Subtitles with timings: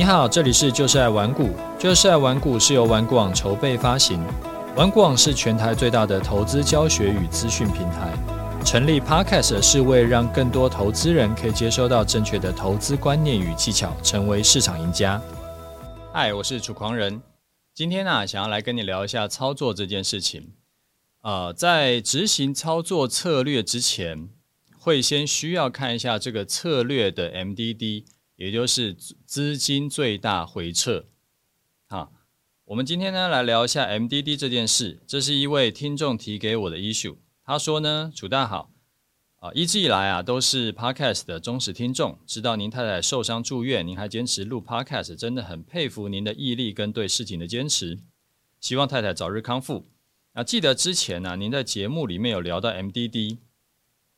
[0.00, 4.18] 你好，这里是就是爱玩股，就是爱玩股是由玩股网筹备发行，
[4.74, 8.10] 玩股网是全台最大的投资教学与资讯平台。
[8.64, 15.20] 成立 Podcast 是为让更多投资人可以接收到正确的投资观念与技巧，成为市场赢家。
[16.14, 17.20] 嗨，我是楚狂人，
[17.74, 20.54] 今天呢、啊，想要来跟你聊一下操作这件事情。
[21.20, 24.30] 呃，在执行操作策略之前，
[24.78, 28.04] 会先需要看一下这个策略的 MDD。
[28.40, 28.94] 也就是
[29.26, 31.04] 资金最大回撤，
[31.86, 32.10] 好，
[32.64, 34.98] 我们今天呢来聊一下 MDD 这件事。
[35.06, 38.70] 这是一位听众提给我的 issue，他说呢，楚大好，
[39.40, 47.98] 啊，一直以来啊都是 Podcast 的忠实听众，知道您太太受伤住院，您还坚持录 Podcast，真的很佩服您的毅力跟对事情的坚持。
[48.58, 49.84] 希望太太早日康复。
[50.32, 53.36] 那，记得之前呢，您在节目里面有聊到 MDD。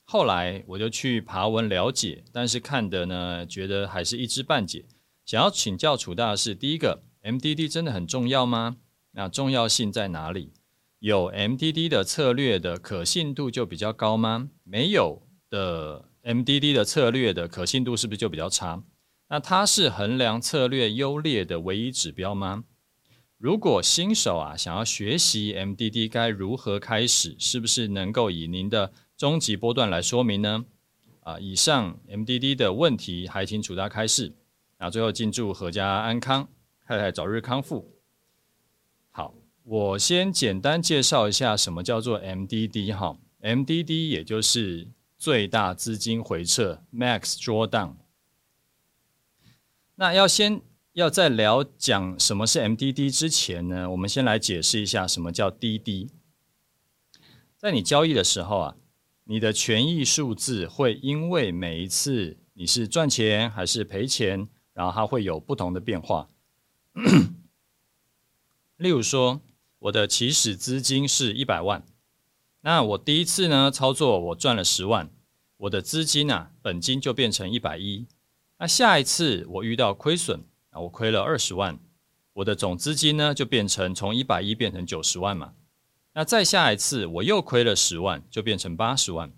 [0.05, 4.85] 后来我就去爬文了解，但是看的呢，觉得还是一知半解。
[5.25, 8.77] 想要请教楚大师，第一个，MDD 真的很重要吗？
[9.13, 10.53] 那重要性在哪里？
[10.99, 14.51] 有 MDD 的策略的可信度就比较高吗？
[14.65, 18.83] 没有的 MDD 的策略的可信度是不是就比较差？
[19.29, 22.65] 那它是衡量策略优劣的唯一指标吗？
[23.39, 27.35] 如果新手啊想要学习 MDD 该如何开始？
[27.39, 28.93] 是不是能够以您的
[29.23, 30.65] 终极波段来说明呢？
[31.21, 34.33] 啊，以上 MDD 的问题还请楚大开示。
[34.79, 36.49] 那最后敬祝阖家安康，
[36.85, 37.89] 太太早日康复。
[39.13, 43.17] 好，我先简单介绍一下什么叫做 MDD 哈。
[43.41, 47.95] MDD 也就是最大资金回撤 （Max Drawdown）。
[49.95, 50.61] 那要先
[50.95, 56.09] 要在聊讲什么是 MDD 之前呢，我们先来解释一下什么叫 DD。
[57.57, 58.77] 在你交易的时候啊。
[59.25, 66.29] 你的权益数字会因为每一次你是赚钱还是赔钱，然后它会有不同的变化。
[68.77, 69.41] 例如说，
[69.79, 71.85] 我的起始资金是一百万，
[72.63, 75.09] 那我第一次呢操作我赚了十万，
[75.57, 78.07] 我的资金啊本金就变成一百一。
[78.59, 81.79] 那下一次我遇到亏损啊，我亏了二十万，
[82.33, 85.55] 我的总资金呢就变成从一百一变成九十万嘛。
[86.15, 89.33] 那再下一次，我又亏了十万，就变成八十万。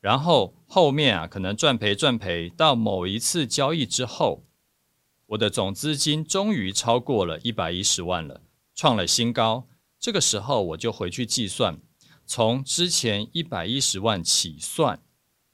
[0.00, 4.44] 然后后面啊，可能赚赔赚赔，到某一次交易之后，
[5.26, 8.40] 我的总资金终于超过了一百一十万了，
[8.74, 9.68] 创了新高。
[10.00, 11.80] 这个时候我就回去计算，
[12.24, 15.02] 从之前一百一十万起算，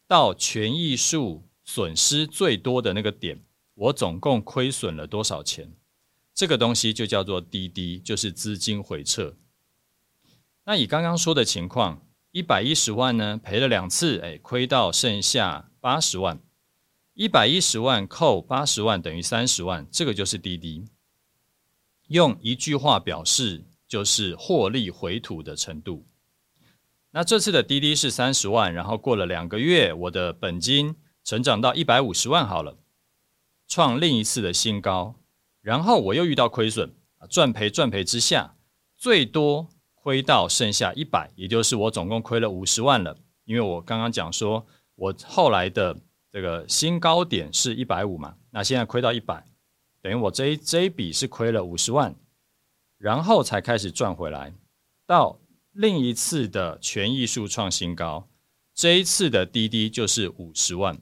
[0.06, 3.42] 到权益数损失最多的那个点，
[3.74, 5.72] 我总共亏损了多少钱？
[6.34, 9.34] 这个东西就叫做滴滴就是资金回撤。
[10.66, 16.40] 那以刚刚说的情况，一百一十万呢，赔了两次，哎，亏到剩下八十万。
[17.12, 20.86] 一百一十万扣八十万等于三十万，这个就是滴滴。
[22.08, 26.06] 用一句话表示，就是获利回吐的程度。
[27.10, 32.78] 那这次的滴滴是三十万，然后过了两个月，我的本金成长到一百五十万，好了，
[33.68, 35.14] 创另一次的新高。
[35.60, 36.90] 然后我又遇到亏损，
[37.28, 38.56] 赚赔赚赔之下，
[38.96, 39.68] 最多。
[40.04, 43.16] 亏到剩下一百，也就是我总共亏了五十万了。
[43.46, 44.66] 因为我刚刚讲说，
[44.96, 45.96] 我后来的
[46.30, 49.42] 这个新高点是一百五嘛，那现在亏到一百，
[50.02, 52.14] 等于我这一这一笔是亏了五十万，
[52.98, 54.52] 然后才开始赚回来。
[55.06, 55.40] 到
[55.72, 58.28] 另一次的权益数创新高，
[58.74, 60.98] 这一次的滴滴就是五十万。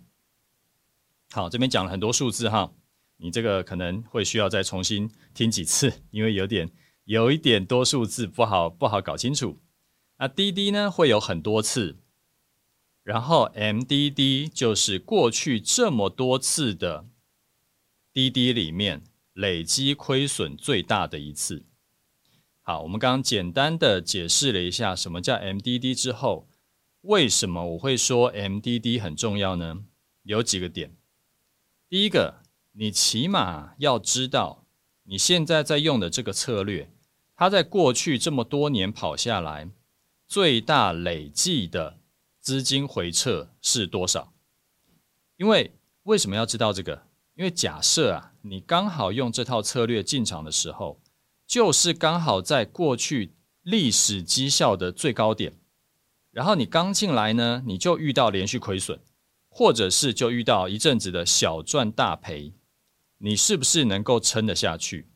[1.33, 2.73] 好，这边讲了很多数字哈，
[3.17, 6.71] 你这个可能会需要再重新听几次，因为有点。
[7.05, 9.59] 有一点多数字不好不好搞清楚，
[10.19, 11.97] 那滴滴呢会有很多次，
[13.03, 17.07] 然后 MDD 就是过去这么多次的
[18.13, 19.03] 滴滴里面
[19.33, 21.65] 累积亏损最大的一次。
[22.61, 26.47] 好，我们刚刚简单的解释了一下什么叫 MDD 之后，
[27.01, 29.85] 为什么我会说 MDD 很重要呢？
[30.23, 30.95] 有几个点，
[31.89, 32.43] 第一个，
[32.75, 34.62] 你起码要知道。
[35.05, 36.91] 你现在在用的这个策略，
[37.35, 39.69] 它在过去这么多年跑下来，
[40.29, 41.99] 最大累计的
[42.41, 44.33] 资金回撤是多少？
[45.37, 45.73] 因为
[46.05, 47.07] 为什么要知道这个？
[47.35, 51.01] 因为假设啊，你刚好用这套策略进场的时候，
[51.47, 53.33] 就是刚好在过去
[53.63, 55.55] 历史绩效的最高点，
[56.31, 59.01] 然后你刚进来呢，你就遇到连续亏损，
[59.49, 62.53] 或者是就遇到一阵子的小赚大赔。
[63.25, 65.07] 你是不是能够撑得下去？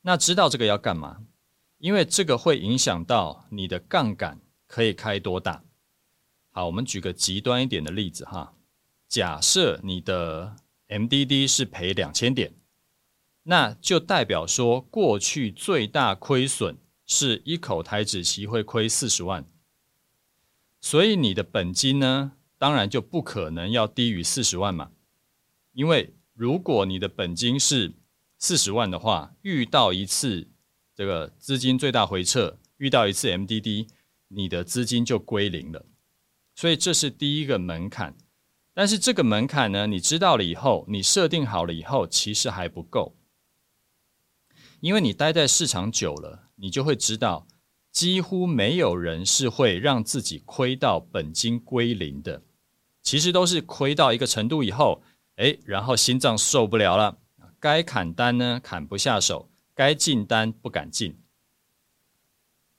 [0.00, 1.18] 那知道这个要干嘛？
[1.76, 5.62] 因为这个会影响到你的杠杆可以开多大。
[6.50, 8.54] 好，我们举个极端一点的例子哈。
[9.06, 10.56] 假设你的
[10.88, 12.54] MDD 是赔两千点，
[13.42, 19.44] 那就代表说过去最大亏损是一口台指期会亏四十万，
[20.80, 24.92] 所以你的本金呢，当然就不可能要低于四十万嘛，
[25.72, 27.94] 因为如果你的本金是
[28.38, 30.46] 四十万的话，遇到一次
[30.94, 33.88] 这个资金最大回撤，遇到一次 MDD，
[34.28, 35.84] 你的资金就归零了，
[36.54, 38.16] 所以这是第一个门槛。
[38.72, 43.16] 但是这个门槛呢，你知道了以后，你设定好了以后，其实还不够，
[44.78, 47.48] 因为你待在市场久了，你就会知道，
[47.90, 52.44] 几乎没有人是会让自己亏到本金归零的，
[53.02, 55.02] 其实都是亏到一个程度以后，
[55.38, 57.18] 哎，然后心脏受不了了，
[57.58, 61.18] 该砍单呢砍不下手，该进单不敢进。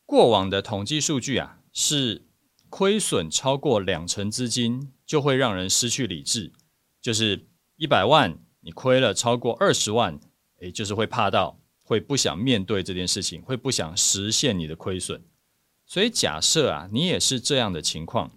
[0.06, 2.24] 过往的统计数据啊，是
[2.70, 4.94] 亏损超过两成资金。
[5.10, 6.54] 就会让人失去理智，
[7.02, 7.48] 就是
[7.78, 10.20] 一百万你亏了超过二十万，
[10.60, 15.24] 诶，就是会怕到，会不想面对这件事情，会不想实现你的亏损。
[15.88, 18.30] 所以假设啊，你也是这样的情况，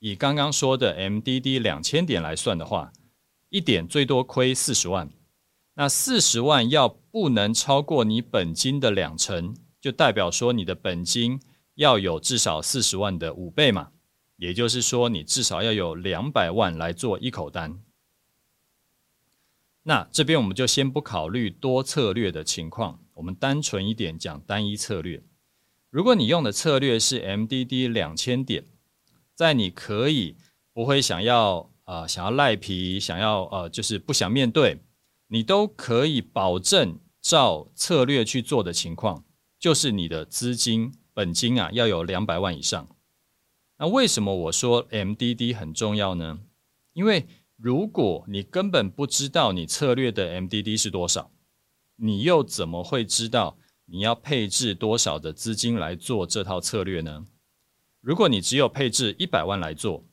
[0.00, 2.92] 以刚刚说的 MDD 两千点来算的话，
[3.50, 5.10] 一点最多亏四十万，
[5.74, 11.40] 那四十万要不能超过你本金的两成，就代表说你的本金
[11.74, 13.92] 要有至少四十万的五倍嘛。
[14.36, 17.82] 也就是说，你至少要有两百万来做一口单。
[19.82, 25.22] 那这边我们就先不考虑多策略的情况，我们单纯一点讲单一策略。
[25.90, 28.64] 如果你用的策略是 MDD 两千点，
[29.34, 30.36] 在你可以
[30.72, 34.78] 不会想要啊、想要赖皮，想要呃就是不想面对，
[35.28, 39.24] 你都可以保证照策略去做的情况，
[39.58, 42.86] 就是你的资金本金啊要有两百万以上。
[43.78, 46.40] 那为什么我说 MDD 很重要呢？
[46.92, 47.26] 因为
[47.56, 51.30] 如果你根本不知道你策略的 MDD 是多少，
[51.96, 53.56] 你又怎么会知道
[53.86, 57.24] 你要配置多少的资金来做这套策略呢？
[58.02, 60.04] 如果你只有配置一百万来做，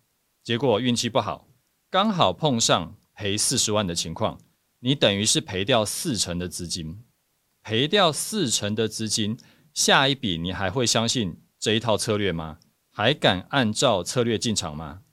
[0.42, 1.48] 结果运气不好，
[1.96, 4.38] 刚好碰上赔四十万的情况，
[4.82, 7.02] 你等于是赔掉四成的资金，
[7.64, 9.38] 赔掉四成的资金，
[9.74, 12.60] 下一笔你还会相信这一套策略吗？
[12.92, 15.04] 还敢按照策略进场吗？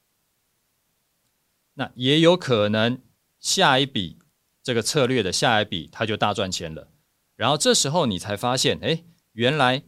[1.74, 3.00] 那也有可能
[3.38, 4.18] 下一笔
[4.60, 6.88] 这个策略的下一笔他就大赚钱了，
[7.36, 9.84] 然后这时候你才发现，哎，原来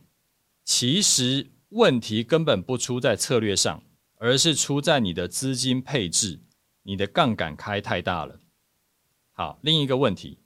[0.65, 3.83] 其实问题根本不出在策略上，
[4.19, 6.39] 而是出在你的资金配置，
[6.85, 8.41] 你的杠杆开太大了。
[9.33, 10.39] 好，另一个问题，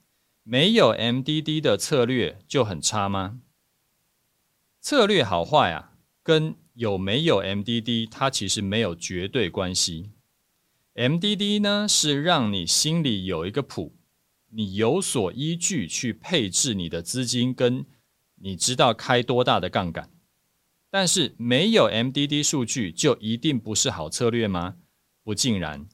[0.43, 3.39] 没有 MDD 的策略就很差吗？
[4.81, 5.93] 策略好坏啊，
[6.23, 10.11] 跟有没有 MDD，它其实没有绝对关系。
[10.95, 13.95] MDD 呢，是让你心里有一个谱，
[14.49, 17.85] 你有所依据去配置你的资金，跟
[18.35, 20.09] 你知道开多大的杠杆。
[20.89, 24.77] 但是没有 MDD 数据，就一定不是好策略吗？
[25.23, 25.87] 不尽然。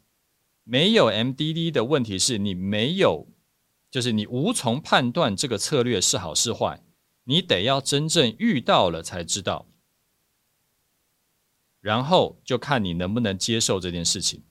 [0.67, 3.27] 没有 MDD 的问题是你没有，
[3.91, 6.83] 就是你无从判断这个策略是好是坏，
[7.25, 9.67] 你得要真正遇到了才知道。
[11.79, 14.43] 然后就看你能不能接受这件事情。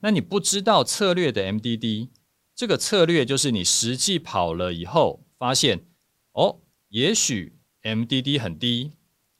[0.00, 2.08] 那你不知道策略的 MDD，
[2.56, 5.86] 这个策略就是你实际跑了以后发现，
[6.32, 8.94] 哦，也许 MDD 很低，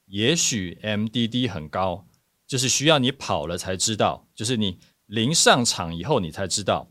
[0.04, 2.06] 也许 MDD 很高，
[2.47, 6.90] 就是需要你跑了才知道，就是你临上场以后你才知道，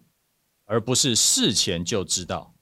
[0.65, 2.55] 而不是事前就知道。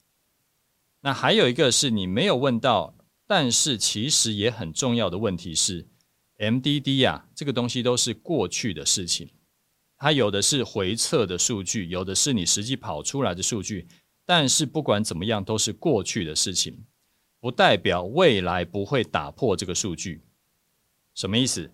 [1.02, 2.96] 那还有一个是你没有问到，
[3.28, 5.88] 但是其实也很重要的问题是。
[6.38, 9.30] MDD 呀，这个东西都是过去的事情，
[9.98, 13.88] 它有的是回测的数据，有的是你实际跑出来的数据，
[14.26, 16.86] 但是不管怎么样，都是过去的事情，
[17.40, 20.24] 不代表未来不会打破这个数据。
[21.14, 21.72] 什么意思？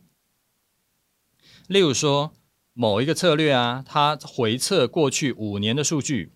[1.67, 2.33] 例如说，
[2.81, 6.31] 某一个策略啊，它回测过去五年的数据，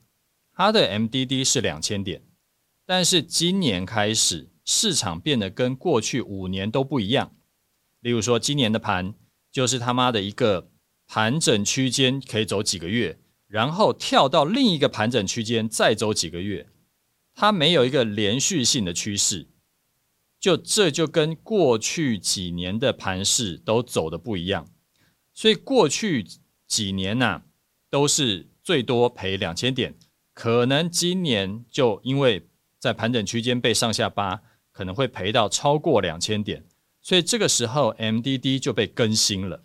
[0.54, 2.22] 它的 MDD 是两千点，
[2.86, 7.34] 但是今年开始市场变得跟过去五年都不一样。
[8.02, 9.14] 例如说，今年的盘
[9.54, 10.70] 就是他妈的一个
[11.08, 16.68] 盘整区间，可以走几个月，然后跳到另一个盘整区间，再走几个月，
[17.34, 19.48] 它没有一个连续性的趋势，
[20.42, 24.68] 就这就跟过去几年的盘势都走的不一样，
[25.34, 26.26] 所以过去
[26.68, 27.44] 几年呐、
[27.90, 29.96] 都是最多赔两千点，
[30.34, 32.48] 可能今年就因为
[32.80, 36.66] 在盘整区间被上下扒，可能会赔到超过两千点。
[37.02, 39.64] 所以这个时候，MDD 就被更新了。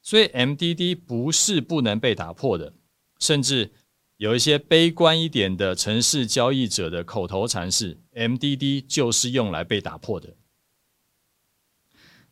[0.00, 2.72] 所以 MDD 不是不能被打破的，
[3.18, 3.72] 甚至
[4.16, 10.37] 有一些悲观一点的城市交易者的口头禅是：MDD 就是用来被打破的。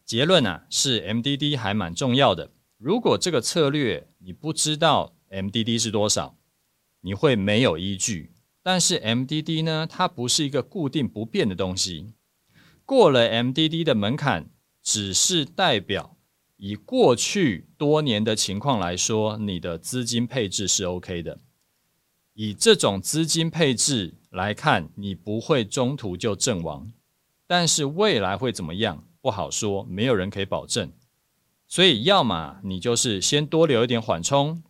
[0.06, 2.52] 结论啊，是 MDD 还蛮重要的。
[2.78, 6.38] 如果这个策略你不知道 MDD 是多少，
[7.00, 8.30] 你会没有依据。
[8.62, 12.14] 但是 MDD 呢，它不是一个固定不变的东西。
[12.84, 14.48] 过了 MDD 的门槛，
[14.80, 16.16] 只是代表
[16.56, 21.40] 以过去多年的情况来说，你的资金配置是 OK 的。
[22.34, 26.92] 以这种资金配置来看，你不会中途就阵亡，
[27.46, 30.92] 但是未来会怎么样不好说，没有人可以保证。
[31.66, 34.62] 所以，要么你就是先多留一点缓冲，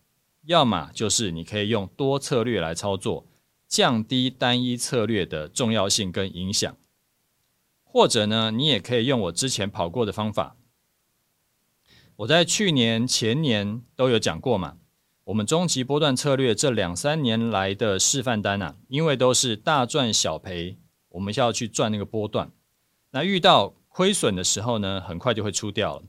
[0.45, 3.27] 要么就是你可以用多策略来操作，
[3.67, 6.75] 降低单一策略的重要性跟影响。
[7.83, 10.55] 或者呢，你也可以用我之前跑过的方法，
[12.15, 14.77] 我在去年、前年都有讲过嘛。
[15.25, 22.51] 我们终极波段策略这两三年来的示范单啊，因为都是大赚小赔，我们要去赚那个波段。
[23.11, 26.03] 那遇到亏损的时候呢，很快就会出掉了。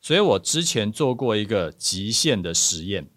[0.00, 3.10] 所以我之前做过一个极限的实验，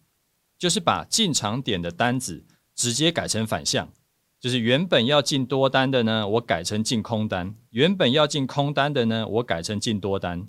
[0.57, 2.43] 就是把进场点的单子
[2.75, 3.89] 直接改成反向，
[4.37, 10.45] 就是原本要进多单的呢，我改成进空单；原本要进空单的呢，我改成进多单。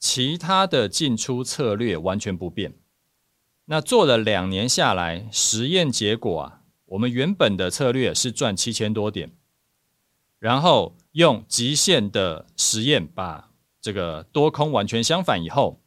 [0.00, 2.74] 其他的进出策略完全不变。
[3.66, 9.30] 那做了两年下来，实验结果啊，我们原本的策略是赚七千多点，
[10.40, 15.80] 然后用极限的实验把这个多空完全相反以后，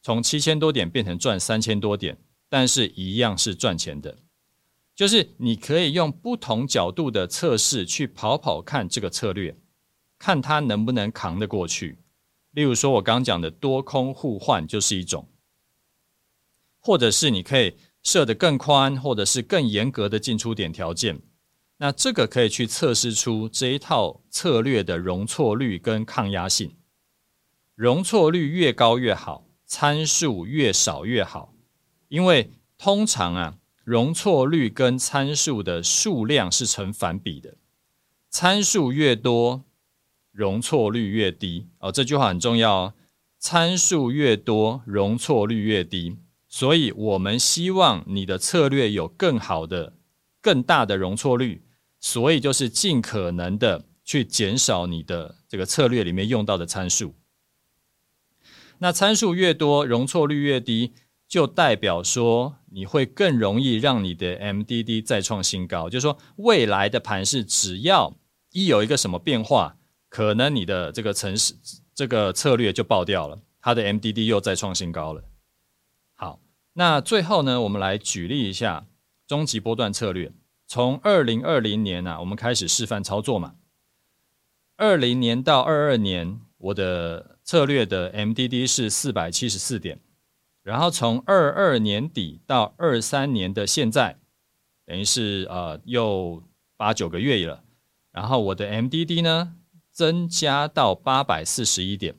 [0.00, 2.16] 从七千多点变成赚三千多点，
[2.48, 4.16] 但是一样是赚钱的。
[4.94, 9.56] 就是你可以用不同角度的测试去跑跑看这个策略，
[10.20, 11.98] 看它能不能扛得过去。
[12.52, 15.28] 例如说，我刚讲的多空互换就是一种。
[16.78, 21.20] 或者是你可以设得更宽，或者是更严格的进出点条件，
[21.78, 26.74] 那这个可以去测试出这一套策略的容错率跟抗压性。
[27.74, 31.52] 容错率越高越好，参数越少越好，
[32.08, 37.56] 因为通常啊，容错率跟参数的数量是成反比的，
[38.30, 39.64] 参数越多，
[40.32, 41.66] 容错率越低。
[41.80, 42.94] 哦，这句话很重要哦，
[43.38, 46.16] 参数越多，容错率越低。
[46.48, 49.92] 所以，我们希望你的策略有更好的、
[50.40, 51.62] 更大的容错率，
[52.06, 57.16] 所以就是尽可能的去减少你的这个策略里面用到的参数。
[58.78, 60.92] 那参数越多，容错率越低，
[61.26, 65.90] 就代表说你会更容易让你的 MDD 再创新高。
[65.90, 68.16] 就是说，未来的盘势只要
[68.52, 69.76] 一有一个什么变化，
[70.08, 71.54] 可能你的这个程式、
[71.92, 75.24] 这个策略就爆掉了，它的 MDD 又再创新高了。
[76.14, 76.38] 好。
[76.74, 78.86] 那最后呢，我们来举例一下
[79.26, 80.30] 终极波段策略。
[80.66, 83.54] 从二零二零年呢、啊，我们开始示范操作嘛。
[84.76, 90.00] 二零年到二二年，我的策略的 MDD 是四百七十四点。
[90.62, 94.18] 然后从二二年底到二三年的现在，
[94.84, 96.42] 等于是呃又
[96.76, 97.62] 八九个月了。
[98.10, 99.54] 然后我的 MDD 呢，
[99.92, 102.16] 增加到八百四十一点。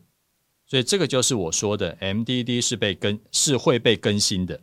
[0.66, 4.62] 所以这个就是我说的，MDD 是被更是会被更新的。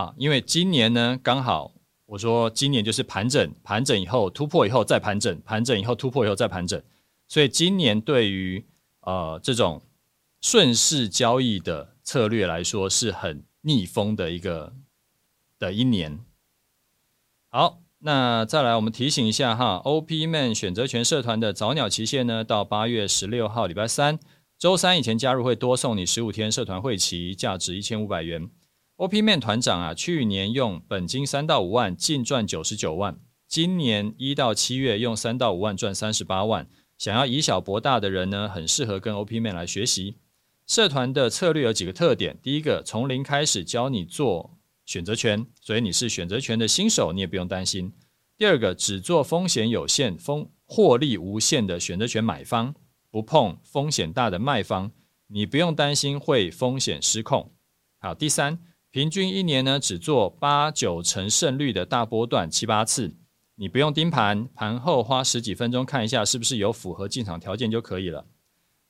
[0.00, 1.72] 啊，因为今年呢，刚好
[2.06, 6.82] 我说今年就是盘整，盘整以后突破以后再盘整，盘整以后突破以后再盘整，
[7.28, 8.64] 所以今年对于
[9.00, 9.82] 呃这种
[10.40, 14.72] 顺势交易的策略来说是很逆风的一个
[15.58, 16.18] 的一年。
[17.50, 17.80] 好。
[18.02, 24.18] 那再来，我们提醒一下哈，OP Man 选择权社团的早鸟期限呢，到八月十六号礼拜三，
[24.58, 28.48] 周三以前加入会多送你十五天社团会期，价值一千五百元。
[29.00, 36.68] OP Man 团长啊，去年用本金三到五万净赚九十九万，今年一到七月用三到五万赚三十八万。
[36.98, 40.16] 想要以小博大的人呢，很适合跟 OP Man 来学习。
[40.66, 44.58] 社团的策略有几个特点，第一个，从零开始教你做。
[44.84, 47.94] 选择权，所以你是选择权的新手，你也不用担心。
[48.36, 52.74] 第二个，只做风险有限、风获利无限的选择权买方，
[53.10, 54.90] 不碰风险大的卖方，
[55.28, 57.50] 你不用担心会风险失控。
[57.98, 58.58] 好，第三，
[58.92, 63.14] 平均一年呢只做八九成胜率的大波段七八次，
[63.54, 68.26] 你不用盯盘，盘后花十几分钟看一下是不是有符合进场条件就可以了。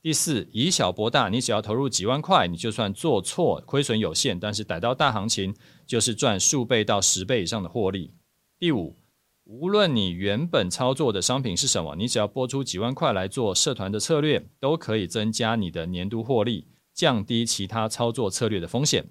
[0.00, 5.54] 第四，以小博大，你只要投入几万块，你就算做错，亏损有限，但是逮到大行情，
[5.86, 8.14] 就是赚数倍到十倍以上的获利。
[8.58, 8.96] 第五，
[9.44, 19.04] 无论你原本操作的商品是什么，你只要拨出几万块来做社团的策略，都可以增加你的年度获利，降低其他操作策略的风险。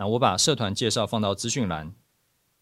[0.00, 1.92] 那我把社团介绍放到资讯栏。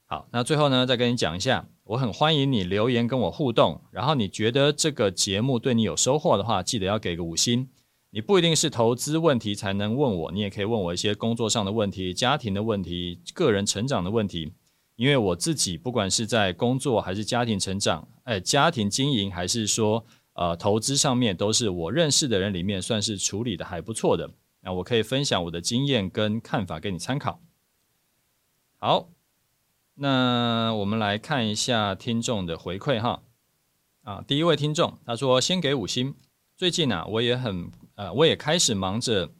[0.06, 3.80] 好，那最后呢，再跟你讲一下，我很欢迎你留言跟我互动。
[3.92, 7.68] 然后你觉得这个节目对你有收获的话，记得要给个五星。
[8.10, 14.52] 你不一定是投资问题才能问我，你也可以问我一些工作上的问题、家庭的问题、个人成长的问题。
[14.96, 24.28] 因为我自己不管是在工作还是家庭成长，哎，家庭经营还是说呃投资上面，都是我认识的人里面算是处理的还不错的。
[24.60, 27.40] 那我可以分享我的经验跟看法给你参考。
[28.76, 29.08] 好，
[29.94, 33.22] 那我们来看一下听众的回馈哈。
[34.02, 36.14] 啊，第一位听众他说先给五星。
[36.56, 39.32] 最近啊，我也很呃，我也开始忙着。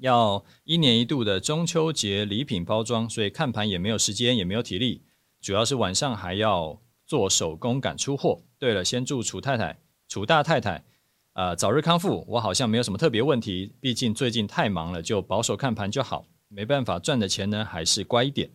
[0.00, 5.02] 要一年一度的中秋节礼品包装，所以看盘也没有时间，也没有体力，
[5.42, 8.42] 主要是晚上还要做手工赶出货。
[8.58, 9.78] 对了，先祝楚太太、
[10.08, 10.86] 楚大太太，
[11.34, 12.24] 呃，早日康复。
[12.28, 16.26] 我好像没有什么特别问题，毕竟最近太忙了，就保守看盘就好。
[16.48, 18.50] 没办法赚的钱呢，还是乖一点。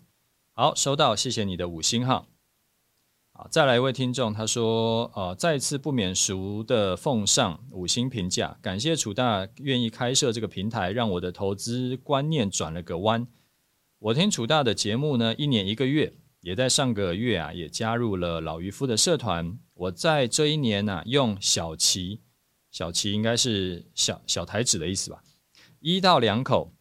[0.52, 2.28] 好，收到，谢谢你的五星哈。
[3.32, 13.28] 好，再来一位听众，他说：“呃，再次不免俗的奉上五星评价，感谢楚大愿意开设这个平台，让我的投资观念转了个弯。
[14.00, 19.58] 我听楚大的节目呢，一年一个月，也在上个月啊，也加入了老渔夫的社团。
[19.74, 22.22] 我在这一年呢、用小旗，
[22.76, 25.24] 小旗应该是小小台子的意思吧，
[25.80, 26.74] 一到两口，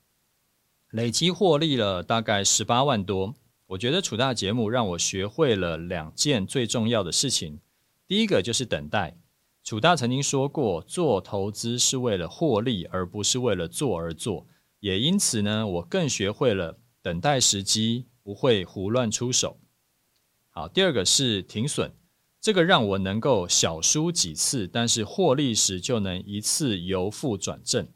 [0.91, 3.37] 累积获利了大概十八万多。”
[3.69, 7.61] 我觉得楚大节目让我学会了两件最重要的事情。
[8.09, 9.17] 第一个就是等待。
[9.63, 14.49] 楚大曾经说过，做投资是为了获利，而不是为了做而做。
[14.81, 19.61] 也因此呢，我更学会了等待时机，不会胡乱出手。
[20.51, 21.95] 好，第二个是停损，
[22.45, 27.89] 这个让我能够小输几次，但是获利时就能一次由负转正。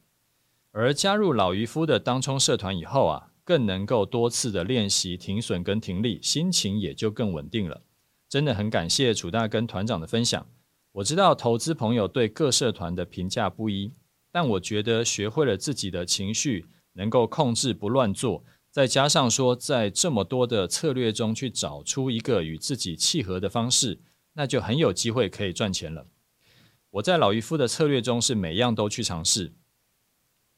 [0.73, 3.29] 而加入老渔夫的当冲社团以后啊。
[3.45, 7.81] 更能够多次的练习停损跟停利，心情也就更稳定了。
[8.29, 10.47] 真的很感谢楚大跟团长的分享。
[10.93, 13.91] 我知道投资朋友对各社团的评价不一，
[14.31, 23.99] 但我觉得学会了自己的情绪能够控制不乱做，再加上说在这么多的策略中去找出一个与自己契合的方式，
[24.39, 26.07] 那就很有机会可以赚钱了。
[26.91, 29.53] 我在老渔夫的策略中是每样都去尝试。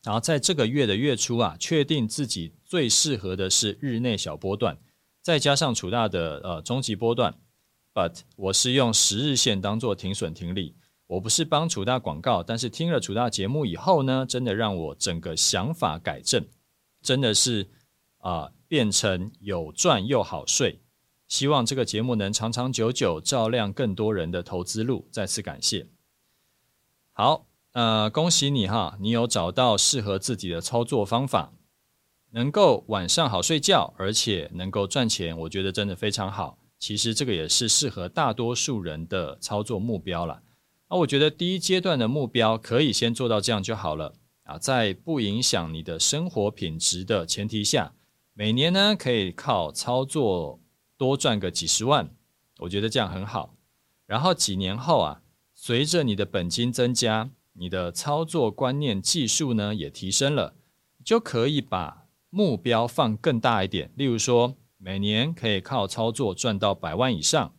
[0.03, 4.77] 然后在这个月的月初啊，确定自己最适合的是日内小波段，
[5.23, 7.35] 再加上楚大的呃中级波段
[7.95, 10.77] ，but 我是用十日线当做停损停利。
[11.07, 16.47] 我不是帮楚大广告，但是听了楚大节目以后呢，真的让我整个想法改正，
[17.01, 17.71] 真的是
[18.19, 20.81] 啊、变成有赚又好睡。
[21.31, 25.09] 希望这个节目能长长久久，照亮更多人的投资路。
[25.11, 25.87] 再次感谢。
[27.15, 27.47] 好。
[27.73, 31.53] 呃，恭喜你哈，你有找到适合自己的操作方法，
[32.33, 36.59] 能够晚上好睡觉，而且能够赚钱，我觉得真的非常好。
[36.81, 40.43] 其实这个也是适合大多数人的操作目标了。
[40.89, 47.95] 那我觉得第一阶段的目标可以先做到这样就好了啊，在不影响你的生活品质的前提下，
[48.35, 50.60] 每年呢可以靠操作
[51.01, 52.11] 多赚个几十万，
[52.59, 53.55] 我觉得这样很好。
[54.05, 55.23] 然后几年后啊，
[55.55, 60.53] 随着你的本金增加，你的操作观念、技术呢也提升了，
[61.03, 63.91] 就可以把目标放更大一点。
[63.97, 67.55] 例如说，每年可以靠操作赚到百万以上。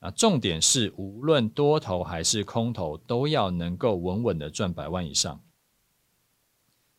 [0.00, 5.40] 啊，重点是无论多头还是空头，都要能够稳稳的赚百万以上。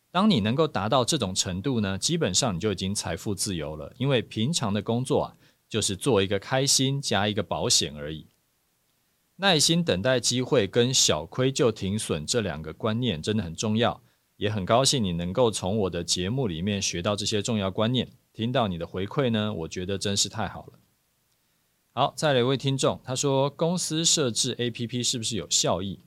[0.10, 3.93] 当你能够达到这种程度呢，基本上你就已经财富自由了。
[3.99, 5.36] 因为平常的工作啊，
[5.73, 8.27] 就是做一个开心加一个保险而已。
[9.38, 13.99] 耐心等待机会跟小亏就停损这两个观念真的很重要，
[14.38, 18.07] 也很高兴你能够从我的节目里面学到这些重要观念。
[18.31, 20.73] 听到你的回馈呢，我觉得真是太好了。
[21.93, 25.99] 好，再来一位听众，他说公司设置 APP 是不是有效益？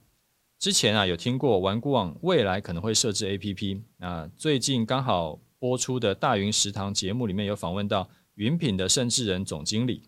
[0.61, 10.05] 之前啊有听过玩股网未来可能会设置 APP，那最近刚好播出的大云食堂节目里面有访问到云品的盛智仁总经理。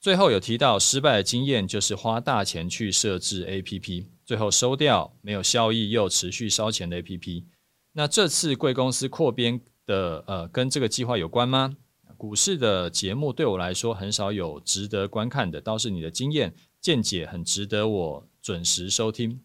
[0.00, 7.44] 最后有提到失败的经验，就是花大钱去设置 APP，最后收掉没有效益又持续烧钱的 APP。
[7.92, 11.76] 那这次贵公司扩编的呃，跟这个计划有关吗？
[12.16, 19.40] 股市的节目对我来说很少有值得观看的，倒是你的经验见解很值得我准时收听。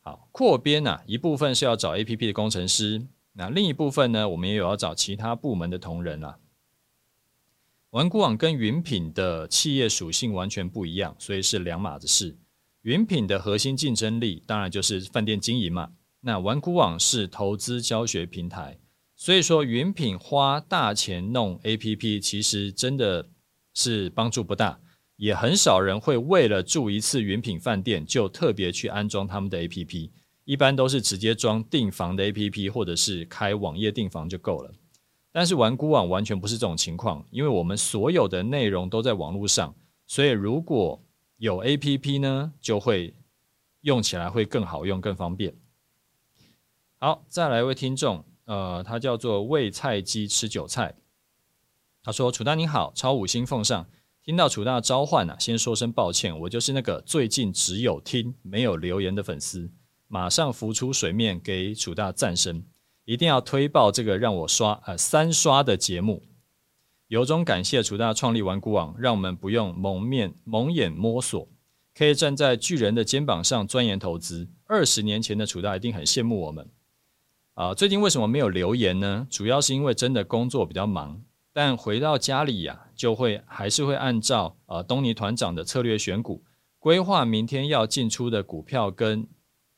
[0.00, 6.38] 好，扩编啊，一部分是要找 APP 的工程师，那另一部分呢，我们也有要找其他部门的同仁啊。
[7.90, 12.36] 玩股网跟云品的企业属性完全不一样，所以是两码子事。
[12.82, 15.92] 云品的核心竞争力当然就是饭店经营嘛。
[16.20, 18.78] 那玩股网是投资教学平台，
[19.16, 23.30] 所以说，云品花大钱弄 APP，其实真的
[23.72, 24.80] 是帮助不大，
[25.16, 30.10] 也很少人会为了住一次云品饭店就特别去安装他们的 APP，
[30.44, 34.74] 一般都是直接装订房的 APP，或者是开网页订房就够了。
[35.30, 39.74] 但是玩孤网完全不是这种情况，因为我们所有的内容都在网络上，
[40.06, 41.02] 所以如果
[41.36, 43.14] 有 APP 呢，就会
[43.82, 45.54] 用起来会更好用、更方便。
[46.98, 50.94] 好，再来一位听众，呃，他叫做喂菜鸡吃韭菜。
[52.02, 53.86] 他说：“楚大您好，超五星奉上。
[54.24, 59.70] 听到楚大召唤啊，先说声抱歉，我就是那个最近只有听没有留言的粉丝，
[60.06, 62.64] 马上浮出水面给楚大赞声。”
[63.08, 66.24] 一定要推爆这个让我刷呃三刷的节目，
[67.06, 71.48] 由衷感谢楚大创立玩股网，让我们不用蒙面蒙眼摸索，
[71.94, 74.50] 可以站在巨人的肩膀上钻研投资。
[74.66, 76.68] 二十年前的楚大一定很羡慕我们
[77.54, 79.26] 啊、最近为什么没有留言呢？
[79.30, 81.22] 主要是因为真的工作比较忙，
[81.54, 86.44] 但回到家里呀、就会还是会按照呃东尼团长的策略选股，
[86.78, 89.26] 规划明天要进出的股票跟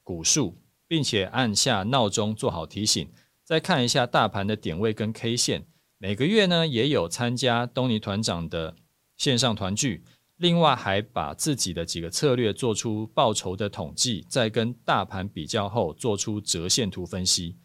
[0.02, 0.56] 股数。
[0.90, 3.08] 并且按下闹钟做好提醒，
[3.50, 5.66] 再看一下大盘的点位跟 K 线。
[5.98, 8.76] 每个月呢也有参加东尼团长的
[9.16, 10.04] 线上团聚，
[10.36, 17.56] 另外还把自己的几个策略做出报酬的统计，再跟大盘比较后做出折线图分析。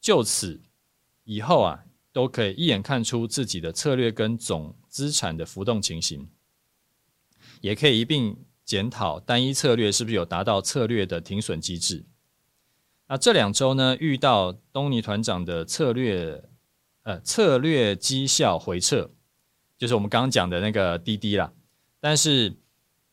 [0.00, 0.62] 就此
[1.24, 6.28] 以后啊，都可以一眼看出自己的策略跟总资产的浮动情形，
[7.60, 12.06] 也可以一并检讨单一策略是不是有达到策略的停损机制。
[13.08, 16.44] 那这两周呢，遇到东尼团长的策略，
[17.04, 19.10] 呃，策略绩效回撤，
[19.78, 21.52] 就是我们刚刚讲的那个滴滴啦。
[22.00, 22.54] 但是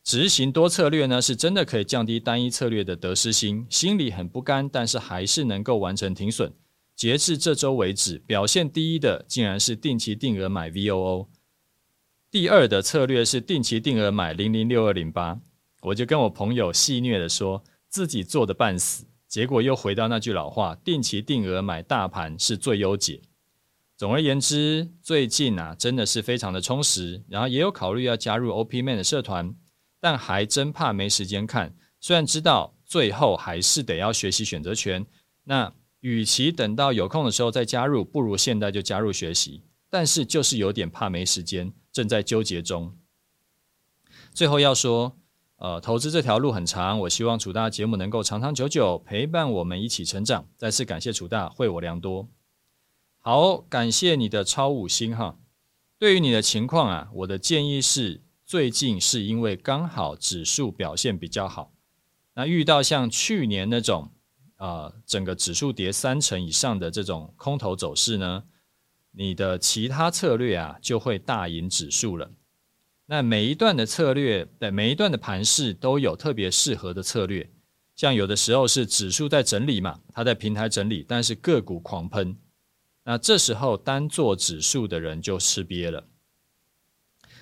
[0.04, 6.52] 执行多策略呢，是真的可以降低单一策略的得失心，心里很不甘，但是还是能够完成停损。
[6.94, 11.26] 截至这周为止，表现第一的竟然是定期定额买 VOO，
[12.30, 15.40] 第二的策略是定期定额买零零六二零八。
[15.80, 19.06] 我就跟我朋友戏谑的说，自己做的半死。
[19.28, 23.22] 结果又回到那句老话：定期定额买大盘是最优解。
[23.96, 29.54] 总而言之，最近啊真的是非常的充实，然后也有考虑要加入 OPMan 的社团，
[30.00, 31.74] 但还真怕没时间看。
[32.00, 35.04] 虽然知道最后还是得要学习选择权，
[35.44, 39.62] 那与其等到有空的时候再加入，不如现在就加入学习。
[39.90, 42.96] 但是就是有点怕没时间，正在纠结中。
[44.32, 45.16] 最后要说。
[45.56, 50.46] 呃，投资这条路很长，我希望楚大节目能够长长久久陪伴我们一起成长。
[50.54, 52.28] 再次感谢楚大，惠我良多。
[53.18, 55.38] 好，感谢你的超五星哈。
[55.98, 61.72] 对于你的情况啊，我的建议是，最近是因为刚好指数表现比较好，
[62.34, 64.10] 那遇到像去年那种
[64.56, 68.44] 啊、呃，整个指数跌三成以上的这种空头走势呢，
[69.12, 72.30] 你的其他策略啊就会大赢指数了。
[73.06, 77.48] 那每一段的策略，对每一段的盘势都有特别适合的策略。
[77.94, 82.36] 像有的时候是指数在整理嘛，它在平台整理，但是个股狂喷，
[83.04, 86.06] 那这时候单做指数的人就吃瘪了。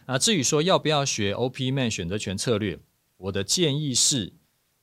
[0.07, 2.79] 那至于说要不要学 OPMan 选择权策略，
[3.16, 4.33] 我的建议是，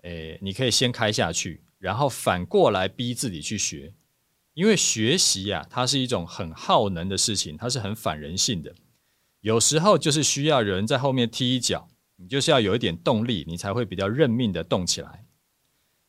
[0.02, 3.94] 诶，你可以先开下去，然后反过来逼自己去学，
[4.56, 8.74] 因为学习呀，它是一种很耗能的事情，它是很反人性的。
[9.42, 15.26] 有时候就是需要有人在后面踢一脚，你就是要有一点动力，你才会比较认命的动起来。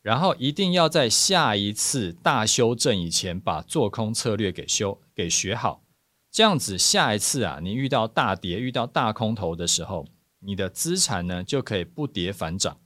[0.03, 5.83] 然后一定要在下一次大修正以前把做空策略给修给学好，
[6.31, 10.07] 这样子下一次啊，你遇到大跌、遇到大空头的时候，
[10.41, 12.79] 你的资产呢就可以不跌反涨。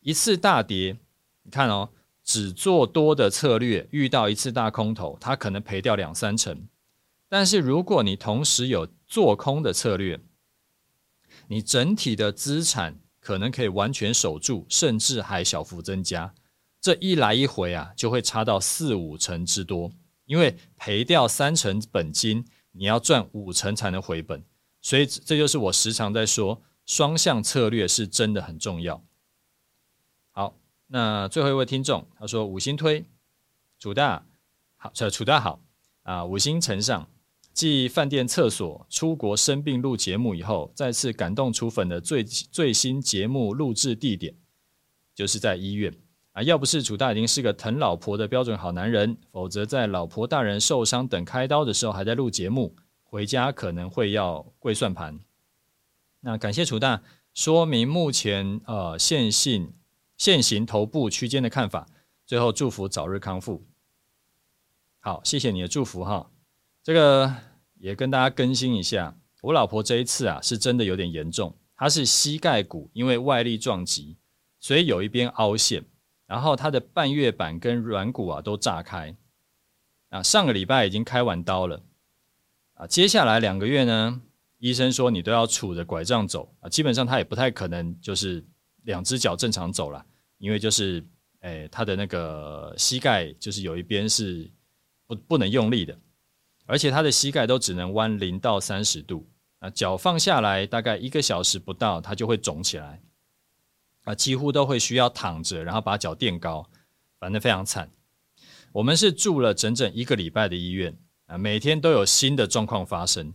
[0.00, 0.98] 一次大跌，
[1.42, 1.88] 你看哦，
[2.22, 6.68] 只做多的策略遇到一次大空头，它可能赔掉两三成。
[7.32, 10.20] 但是如果你同时有做空的策略，
[11.48, 16.34] 你整体的资产可能可以完全守住，甚至还小幅增加。
[16.78, 19.90] 这一来一回啊，就会差到四五成之多。
[20.26, 24.44] 因为赔掉三成本金，你要赚五成才能回本。
[24.82, 29.02] 所以这就是我时常在说，双向策略是真的很重要。
[30.32, 33.06] 好，那最后一位听众他说五星推，
[33.78, 34.26] 楚大
[34.76, 35.62] 好，楚大好
[36.02, 37.08] 啊，五星呈上。
[37.52, 44.34] 继饭店厕所、出国生病录节目以后，再次感动楚粉的最最新节目录制地点，
[45.14, 45.94] 就是在医院
[46.32, 46.42] 啊！
[46.42, 55.20] 要不是楚大已经是个疼老婆的标准好男人，否则在老婆大人受伤等开刀的时候还在录节目，回家可能会要跪算盘。
[56.20, 57.02] 那感谢楚大
[57.34, 59.74] 说明目前呃现性
[60.16, 61.86] 现行头部区间的看法，
[62.24, 63.62] 最后祝福早日康复。
[65.00, 66.31] 好，谢谢你的祝福哈。
[66.82, 67.32] 这个
[67.78, 74.16] 也跟大家更新一下，我老婆这一次啊是真的有点严重，她是膝盖骨因为外力撞击，
[74.58, 75.84] 所以有一边凹陷，
[76.26, 79.14] 然后她的半月板跟软骨啊都炸开。
[80.08, 81.82] 啊，上个礼拜已经开完刀了，
[82.74, 84.20] 啊，接下来两个月呢，
[84.58, 88.44] 医生说你都要杵着拐杖走啊，基本上她也不太可能就是
[88.82, 90.04] 两只脚正常走了，
[90.38, 91.02] 因为就是，
[91.40, 94.50] 诶，她的那个膝盖就是有一边是。
[95.04, 95.98] 不不能用力的，
[96.66, 103.02] 而且他的膝盖都只能弯零到三十度啊，脚放下来大概一个小时不到，他就会肿起来
[104.04, 106.68] 啊，几乎都会需要躺着，然后把脚垫高，
[107.18, 107.90] 反正非常惨。
[108.72, 110.96] 我们是住了整整一个礼拜的医院
[111.26, 113.34] 啊，每天都有新的状况发生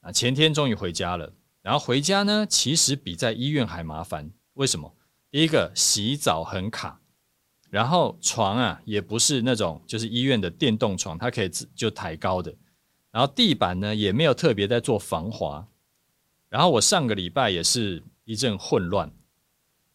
[0.00, 0.10] 啊。
[0.10, 4.30] 前天终于回家了，然后回家呢，其实比在医院还麻烦。
[4.54, 4.96] 为什么？
[5.30, 7.00] 第一个，洗澡很卡。
[7.70, 12.54] 然后床啊，也不是那种就是医院的电动床，它可以就抬高的。
[13.10, 15.66] 然后地板呢，也没有特别在做防滑。
[16.48, 19.10] 然后我上个礼拜也是一阵混乱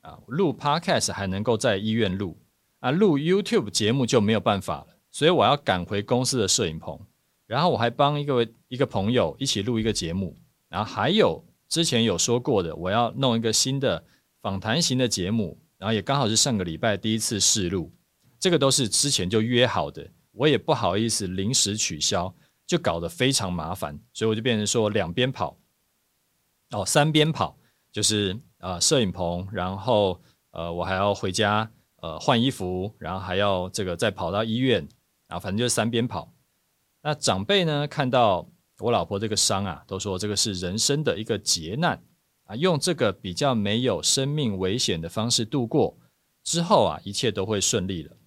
[0.01, 2.37] 啊，录 Podcast 还能够在医院录
[2.79, 6.99] 啊，录 YouTube 节目就没有办法了，所以我要赶回公司的摄影棚。
[7.47, 10.35] 然后我还帮一个一个朋友一起录一个节目，
[10.69, 14.03] 然后还有之前有说过的，我要弄一个新的
[14.41, 15.57] 访谈型的节目。
[15.83, 17.91] 然后也刚好是上个礼拜第一次试录，
[18.39, 22.33] 这个都是之前就约好的，我也不好意思临时取消，
[22.65, 25.57] 就搞得非常麻烦，所以我就变成说两边跑，
[26.69, 27.57] 哦，三边跑，
[27.91, 34.87] 就是呃摄影棚，然后呃我还要回家呃换衣服，然后还要这个再跑到医院，
[35.27, 36.31] 然后反正就是三边跑。
[37.01, 42.01] 那长辈呢看到我老婆这个伤啊，都说这个是人生的一个劫难。
[42.45, 45.97] 啊，用这个比较没有生命危险的方式度过
[46.43, 48.17] 之后啊，一切都会顺利了。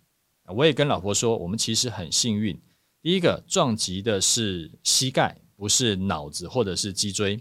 [0.49, 2.59] 我也跟老婆说，我们其实很幸运。
[3.03, 7.41] 第一个撞击的是膝盖，不是脑子或者是脊椎。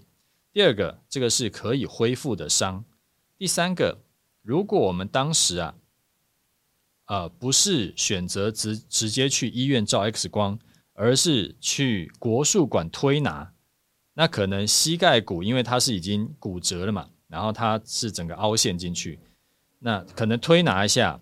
[0.51, 2.83] 第二个，这个是可以恢复的伤。
[3.37, 3.99] 第三个，
[4.41, 5.75] 如果我们当时啊，
[7.05, 10.59] 呃，不是选择直直接去医院照 X 光，
[10.93, 13.53] 而是去国术馆推拿。
[14.17, 19.19] 那可能膝盖骨，因为它是已经骨折了嘛，然后它是整个凹陷进去，
[19.79, 21.19] 那可能推拿一下，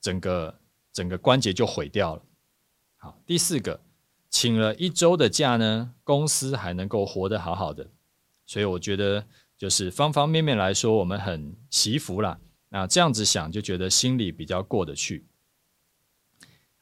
[0.00, 0.58] 整个
[0.92, 2.22] 整个关节就毁掉了。
[2.98, 3.80] 好，第四个，
[4.30, 7.90] 请了一周的假呢，公司还能够活得好好的，
[8.46, 9.26] 所以我觉得
[9.58, 12.38] 就是方方面面来说，我们很惜福啦。
[12.68, 15.26] 那这样子想，就觉得心里比较过得去。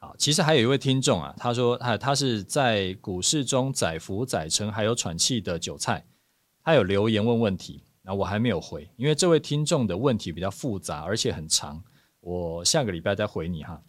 [0.05, 6.07] 啊其实还有一位听众啊，他说他他是在股市中载浮载沉还有喘气的韭菜，
[6.63, 11.83] 他有留言问问题，那我还没有回，因为这位听众的问题比较复杂而且很长，
[12.21, 13.83] 我下个礼拜再回你哈。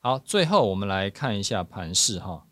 [0.00, 2.46] 好，最后我们来看一下盘势哈。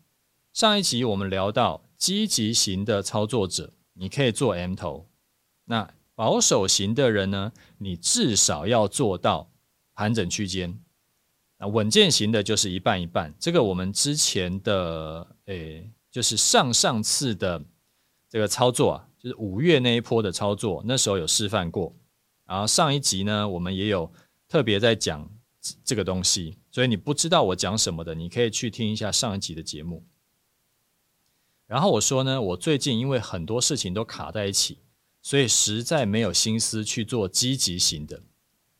[0.51, 5.07] 上一集我们聊到积极型的操作者，你可以做 M 头，
[5.65, 9.49] 那保守型的人呢，你至少要做到
[9.95, 10.79] 盘整区间。
[11.67, 17.63] 稳健型的就是一半一半，这个我们之前的诶，就是上上次的
[18.29, 21.95] 这个操作啊，就是五月那一波的操作，那时候有示范过。
[22.45, 24.11] 然后上一集呢，我们也有
[24.47, 25.29] 特别在讲
[25.85, 30.05] 这个东西，所以你不知道我讲什么的，你可以去听一下上一集的节目。
[31.65, 34.79] 然后我说呢，我最近因为很多事情都卡在一起，
[35.21, 38.21] 所以实在没有心思去做积极型的。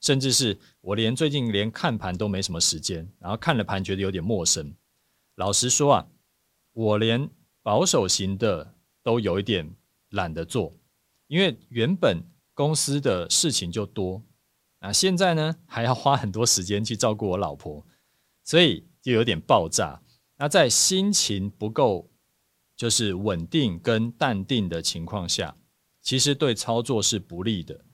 [0.03, 4.75] 甚至是我连最近连看盘都没什么时间，然后看了盘觉得有点陌生。
[5.35, 6.07] 老实说啊，
[6.73, 7.29] 我连
[7.61, 9.73] 保守型的都有一点
[10.09, 10.75] 懒得做，
[11.27, 12.21] 因为原本
[12.53, 14.21] 公司的事情就多，
[14.81, 17.85] 那现在呢还要花很多时间去照顾我老婆，
[18.43, 20.01] 所以就有点爆炸。
[20.35, 22.11] 那在心情不够
[22.75, 25.55] 就是稳定跟淡定的情况下，
[26.01, 27.85] 其实对操作是不利的，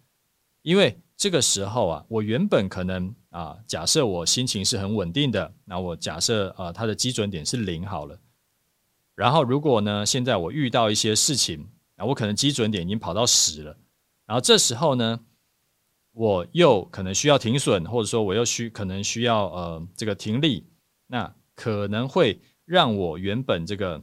[0.63, 0.99] 因为。
[1.19, 8.17] 这个时候啊，我原本可能啊，假设我心情是很稳定的，那我假设啊，它的基准点是零好了。
[9.15, 13.77] 然后如果呢，现在我遇到一些事情，那我可能基准点已经跑到十了。
[14.25, 15.19] 然后这时候呢，
[16.13, 20.65] 我又可能需要停损，或者说我又需可能需要呃这个停利，
[21.07, 24.01] 那可能会让我原本这个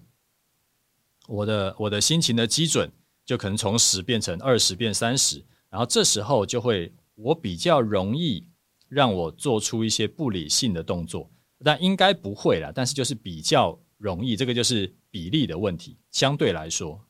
[1.29, 2.93] 我的我的心情的基准
[3.25, 6.93] 就可能从十变成二十变三十，然后这时候就会。
[7.17, 8.47] 我比较容易
[8.89, 11.31] 让我做出一些不理性的动作，
[11.65, 12.71] 但应该不会啦。
[12.75, 17.01] 但是就是比较容易，这个就是比例的问题，相对来说。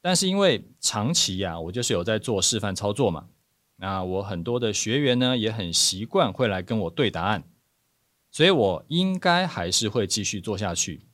[0.00, 3.28] 但是因为长期呀，我就是有在做示范操作嘛，
[3.76, 7.44] 那我很多的学员呢也很习惯会来跟我对答案，
[8.30, 11.06] 所以我应该还是会继续做下去。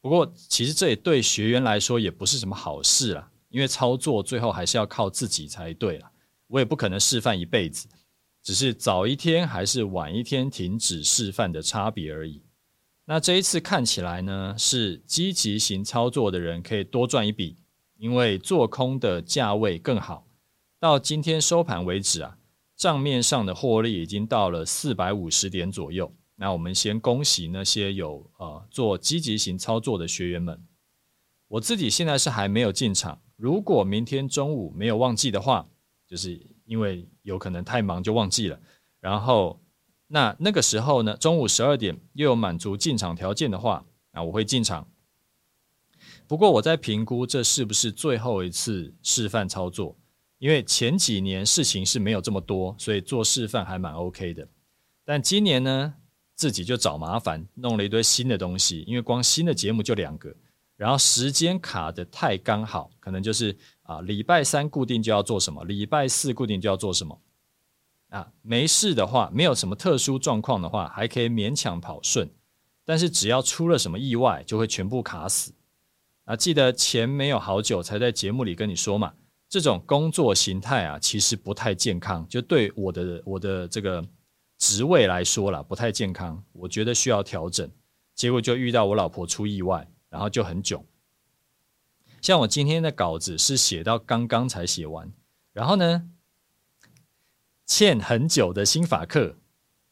[0.00, 6.10] 不过，其实这也对学员来说也不是什么好事啦，因为操作最后还是要靠自己才对啦。
[6.54, 7.88] 我也不可能示范一辈子，
[8.40, 12.42] 只是早一天还是晚一天停止示范的差别而已。
[13.06, 17.56] 那这一次看起来呢，是积极型操作的人可以多赚一笔，
[17.96, 20.28] 因为做空的价位更好。
[20.78, 22.38] 到今天收盘为止啊，
[22.76, 26.14] 账面上的获利已经到了四百五十点左右。
[26.36, 30.62] 那我们先恭喜那些有呃做积极型操作的学员们。
[31.48, 35.68] 我自己现在是还没有进场，如果明天中午没有忘记的话，
[36.14, 38.60] 就是因为有可能太忙就忘记了，
[39.00, 39.58] 然后。
[40.06, 44.86] 那那个时候呢，中午十二点又有满足进场条件的话，那我会进场。
[46.28, 49.96] 不过我在评估这是不是最后一次示范操作，
[50.38, 54.46] 因为前几年事情是没有这么多，所以做示范还蛮 OK 的。
[55.06, 55.94] 但今年呢，
[56.36, 60.36] 自己就找麻烦，弄了一堆新的东西，因为光新的节目就两个，
[60.76, 67.18] 然后时间卡得太刚好，可能就是啊，礼拜三固定就要做什么，礼拜四固定就要做什么。
[68.10, 72.30] 啊，没事的话，没有什么特殊状况的话，还可以勉强跑顺。
[72.84, 75.52] 但是只要出了什么意外，就会全部卡死。
[76.24, 79.12] 啊，记得前没有好久才在节目里跟你说嘛，
[79.48, 82.26] 这种工作形态啊，其实不太健康。
[82.28, 84.06] 就对我的我的这个
[84.58, 86.42] 职位来说啦，不太健康。
[86.52, 87.68] 我觉得需要调整。
[88.14, 90.84] 结果就遇到我老婆出意外，然后就很囧。
[92.24, 95.12] 像我今天的稿子是写到刚刚才写完，
[95.52, 96.08] 然后呢，
[97.66, 99.36] 欠很久的新法课，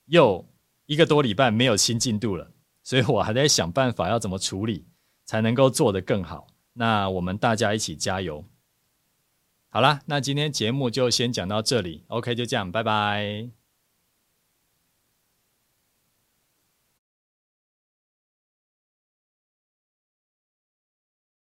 [0.07, 0.49] 又
[0.87, 2.51] 一个多礼拜没有新进度了，
[2.83, 4.87] 所以我还在想办法要怎么处理，
[5.27, 6.47] 才能够做得更好。
[6.73, 8.43] 那我们大家一起加油。
[9.69, 13.62] 好啦，那今天节目就先讲到这里，OK，就这样，拜拜。